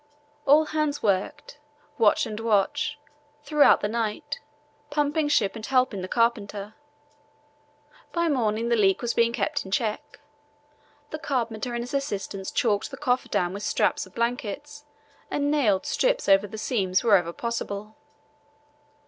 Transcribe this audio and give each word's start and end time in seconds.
All 0.47 0.65
hands 0.65 1.03
worked, 1.03 1.59
watch 1.99 2.25
and 2.25 2.39
watch, 2.39 2.97
throughout 3.43 3.81
the 3.81 3.87
night, 3.87 4.39
pumping 4.89 5.27
ship 5.27 5.55
and 5.55 5.63
helping 5.63 6.01
the 6.01 6.07
carpenter. 6.07 6.73
By 8.11 8.27
morning 8.27 8.69
the 8.69 8.75
leak 8.75 9.03
was 9.03 9.13
being 9.13 9.31
kept 9.31 9.63
in 9.63 9.69
check. 9.69 10.19
The 11.11 11.19
carpenter 11.19 11.75
and 11.75 11.83
his 11.83 11.93
assistants 11.93 12.49
caulked 12.49 12.89
the 12.89 12.97
coffer 12.97 13.29
dam 13.29 13.53
with 13.53 13.61
strips 13.61 14.07
of 14.07 14.15
blankets 14.15 14.85
and 15.29 15.51
nailed 15.51 15.85
strips 15.85 16.27
over 16.27 16.47
the 16.47 16.57
seams 16.57 17.03
wherever 17.03 17.31
possible. 17.31 17.95